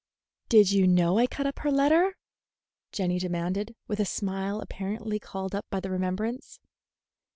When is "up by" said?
5.53-5.79